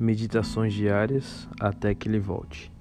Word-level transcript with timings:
Meditações 0.00 0.72
diárias 0.72 1.46
até 1.60 1.94
que 1.94 2.08
ele 2.08 2.18
volte. 2.18 2.72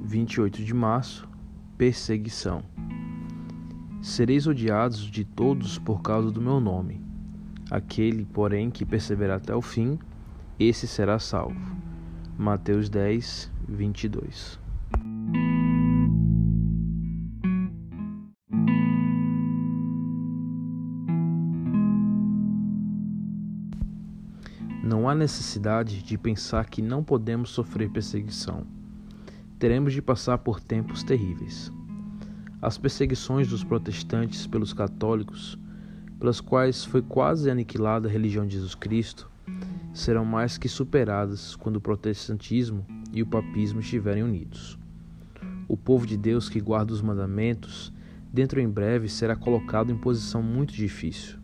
28 0.00 0.62
de 0.62 0.72
março 0.72 1.28
Perseguição. 1.76 2.62
Sereis 4.00 4.46
odiados 4.46 5.00
de 5.10 5.24
todos 5.24 5.76
por 5.76 6.02
causa 6.02 6.30
do 6.30 6.40
meu 6.40 6.60
nome. 6.60 7.04
Aquele, 7.68 8.24
porém, 8.24 8.70
que 8.70 8.86
perseverar 8.86 9.38
até 9.38 9.52
o 9.56 9.60
fim, 9.60 9.98
esse 10.56 10.86
será 10.86 11.18
salvo. 11.18 11.76
Mateus 12.38 12.88
10, 12.88 13.50
22. 13.68 14.60
Não 24.82 25.06
há 25.06 25.14
necessidade 25.14 26.02
de 26.02 26.16
pensar 26.16 26.64
que 26.64 26.80
não 26.80 27.04
podemos 27.04 27.50
sofrer 27.50 27.90
perseguição. 27.90 28.66
Teremos 29.58 29.92
de 29.92 30.00
passar 30.00 30.38
por 30.38 30.58
tempos 30.58 31.02
terríveis. 31.02 31.70
As 32.62 32.78
perseguições 32.78 33.46
dos 33.46 33.62
protestantes 33.62 34.46
pelos 34.46 34.72
católicos, 34.72 35.58
pelas 36.18 36.40
quais 36.40 36.82
foi 36.82 37.02
quase 37.02 37.50
aniquilada 37.50 38.08
a 38.08 38.10
religião 38.10 38.46
de 38.46 38.54
Jesus 38.54 38.74
Cristo, 38.74 39.30
serão 39.92 40.24
mais 40.24 40.56
que 40.56 40.68
superadas 40.68 41.54
quando 41.54 41.76
o 41.76 41.80
protestantismo 41.80 42.86
e 43.12 43.20
o 43.20 43.26
papismo 43.26 43.80
estiverem 43.80 44.22
unidos. 44.22 44.78
O 45.68 45.76
povo 45.76 46.06
de 46.06 46.16
Deus 46.16 46.48
que 46.48 46.58
guarda 46.58 46.94
os 46.94 47.02
mandamentos, 47.02 47.92
dentro 48.32 48.58
em 48.58 48.68
breve 48.68 49.10
será 49.10 49.36
colocado 49.36 49.92
em 49.92 49.96
posição 49.98 50.42
muito 50.42 50.72
difícil 50.72 51.39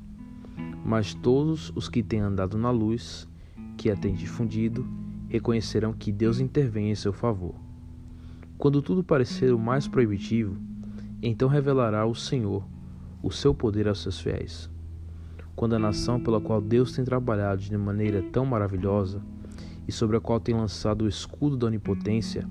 mas 0.86 1.12
todos 1.12 1.72
os 1.74 1.88
que 1.88 2.00
têm 2.00 2.20
andado 2.20 2.56
na 2.56 2.70
luz, 2.70 3.28
que 3.76 3.90
a 3.90 3.96
têm 3.96 4.14
difundido, 4.14 4.86
reconhecerão 5.28 5.92
que 5.92 6.12
Deus 6.12 6.38
intervém 6.38 6.92
em 6.92 6.94
seu 6.94 7.12
favor. 7.12 7.56
Quando 8.56 8.80
tudo 8.80 9.02
parecer 9.02 9.52
o 9.52 9.58
mais 9.58 9.88
proibitivo, 9.88 10.56
então 11.20 11.48
revelará 11.48 12.06
o 12.06 12.14
Senhor 12.14 12.64
o 13.20 13.32
seu 13.32 13.52
poder 13.52 13.88
aos 13.88 14.00
seus 14.00 14.20
fiéis. 14.20 14.70
Quando 15.56 15.74
a 15.74 15.78
nação 15.78 16.20
pela 16.20 16.40
qual 16.40 16.60
Deus 16.60 16.92
tem 16.92 17.04
trabalhado 17.04 17.62
de 17.62 17.76
maneira 17.76 18.22
tão 18.22 18.46
maravilhosa 18.46 19.20
e 19.88 19.92
sobre 19.92 20.16
a 20.16 20.20
qual 20.20 20.38
tem 20.38 20.54
lançado 20.54 21.02
o 21.02 21.08
escudo 21.08 21.56
da 21.56 21.66
onipotência, 21.66 22.46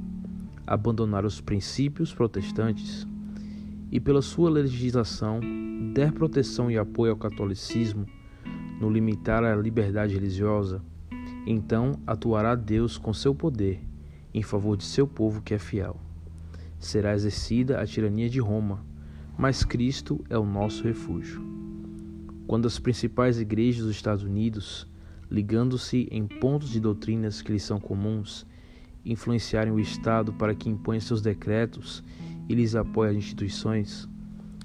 abandonar 0.67 1.23
os 1.23 1.39
princípios 1.39 2.13
protestantes 2.13 3.07
e 3.89 3.97
pela 3.97 4.21
sua 4.21 4.49
legislação 4.49 5.39
der 5.93 6.11
proteção 6.11 6.69
e 6.69 6.77
apoio 6.77 7.13
ao 7.13 7.17
catolicismo, 7.17 8.05
no 8.79 8.89
limitar 8.89 9.43
a 9.43 9.55
liberdade 9.55 10.13
religiosa, 10.13 10.81
então 11.45 11.93
atuará 12.05 12.55
Deus 12.55 12.97
com 12.97 13.13
seu 13.13 13.33
poder 13.33 13.81
em 14.33 14.41
favor 14.41 14.75
de 14.75 14.83
seu 14.83 15.07
povo 15.07 15.41
que 15.41 15.53
é 15.53 15.57
fiel. 15.57 15.97
Será 16.77 17.13
exercida 17.13 17.79
a 17.79 17.85
tirania 17.85 18.29
de 18.29 18.39
Roma, 18.39 18.85
mas 19.37 19.63
Cristo 19.63 20.23
é 20.29 20.37
o 20.37 20.45
nosso 20.45 20.83
refúgio. 20.83 21.41
Quando 22.45 22.67
as 22.67 22.77
principais 22.77 23.39
igrejas 23.39 23.85
dos 23.85 23.95
Estados 23.95 24.23
Unidos, 24.23 24.85
ligando-se 25.31 26.07
em 26.11 26.27
pontos 26.27 26.69
de 26.69 26.81
doutrinas 26.81 27.41
que 27.41 27.51
lhes 27.51 27.63
são 27.63 27.79
comuns, 27.79 28.45
influenciarem 29.05 29.71
o 29.71 29.79
Estado 29.79 30.33
para 30.33 30.53
que 30.53 30.69
imponha 30.69 30.99
seus 30.99 31.21
decretos 31.21 32.03
e 32.49 32.53
lhes 32.53 32.75
apoie 32.75 33.11
as 33.11 33.15
instituições, 33.15 34.09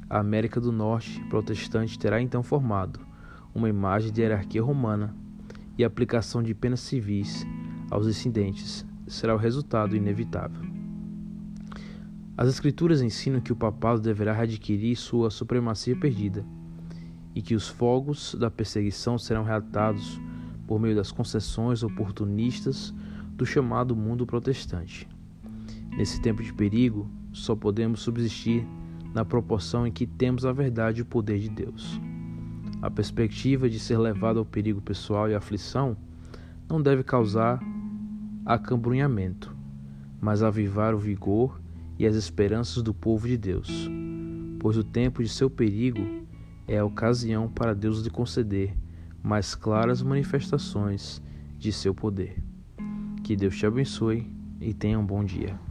a 0.08 0.18
América 0.18 0.60
do 0.60 0.72
Norte 0.72 1.20
protestante 1.30 1.96
terá 1.96 2.20
então 2.20 2.42
formado 2.42 3.09
uma 3.54 3.68
imagem 3.68 4.12
de 4.12 4.20
hierarquia 4.20 4.62
romana 4.62 5.14
e 5.76 5.84
aplicação 5.84 6.42
de 6.42 6.54
penas 6.54 6.80
civis 6.80 7.46
aos 7.90 8.06
incidentes 8.06 8.86
será 9.06 9.34
o 9.34 9.38
resultado 9.38 9.96
inevitável. 9.96 10.62
As 12.36 12.48
Escrituras 12.48 13.02
ensinam 13.02 13.40
que 13.40 13.52
o 13.52 13.56
papado 13.56 14.00
deverá 14.00 14.32
readquirir 14.32 14.96
sua 14.96 15.30
supremacia 15.30 15.94
perdida 15.96 16.44
e 17.34 17.42
que 17.42 17.54
os 17.54 17.68
fogos 17.68 18.34
da 18.34 18.50
perseguição 18.50 19.18
serão 19.18 19.44
reatados 19.44 20.20
por 20.66 20.80
meio 20.80 20.96
das 20.96 21.12
concessões 21.12 21.82
oportunistas 21.82 22.94
do 23.34 23.44
chamado 23.44 23.94
mundo 23.94 24.26
protestante. 24.26 25.08
Nesse 25.96 26.20
tempo 26.22 26.42
de 26.42 26.52
perigo, 26.52 27.10
só 27.32 27.54
podemos 27.54 28.00
subsistir 28.00 28.66
na 29.12 29.24
proporção 29.24 29.86
em 29.86 29.92
que 29.92 30.06
temos 30.06 30.46
a 30.46 30.52
verdade 30.52 31.00
e 31.00 31.02
o 31.02 31.06
poder 31.06 31.38
de 31.38 31.48
Deus. 31.48 32.00
A 32.82 32.90
perspectiva 32.90 33.68
de 33.68 33.78
ser 33.78 33.98
levado 33.98 34.38
ao 34.38 34.44
perigo 34.44 34.80
pessoal 34.80 35.28
e 35.28 35.34
aflição 35.34 35.96
não 36.68 36.80
deve 36.80 37.02
causar 37.02 37.60
acambrunhamento, 38.44 39.54
mas 40.20 40.42
avivar 40.42 40.94
o 40.94 40.98
vigor 40.98 41.60
e 41.98 42.06
as 42.06 42.16
esperanças 42.16 42.82
do 42.82 42.94
povo 42.94 43.28
de 43.28 43.36
Deus, 43.36 43.90
pois 44.58 44.76
o 44.76 44.84
tempo 44.84 45.22
de 45.22 45.28
seu 45.28 45.50
perigo 45.50 46.00
é 46.66 46.78
a 46.78 46.84
ocasião 46.84 47.48
para 47.48 47.74
Deus 47.74 48.00
lhe 48.00 48.10
conceder 48.10 48.74
mais 49.22 49.54
claras 49.54 50.02
manifestações 50.02 51.22
de 51.58 51.72
seu 51.72 51.94
poder. 51.94 52.42
Que 53.22 53.36
Deus 53.36 53.56
te 53.56 53.66
abençoe 53.66 54.26
e 54.60 54.72
tenha 54.72 54.98
um 54.98 55.04
bom 55.04 55.22
dia. 55.22 55.69